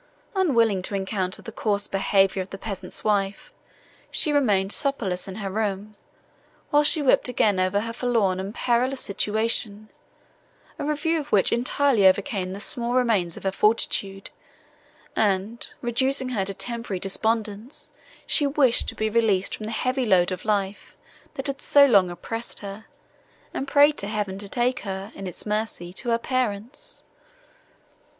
[0.33, 3.53] Unwilling to encounter the coarse behaviour of the peasant's wife,
[4.09, 5.95] she remained supperless in her room,
[6.71, 9.89] while she wept again over her forlorn and perilous situation,
[10.79, 14.31] a review of which entirely overcame the small remains of her fortitude,
[15.15, 17.91] and, reducing her to temporary despondence,
[18.25, 20.97] she wished to be released from the heavy load of life,
[21.35, 22.85] that had so long oppressed her,
[23.53, 27.03] and prayed to Heaven to take her, in its mercy, to her parents.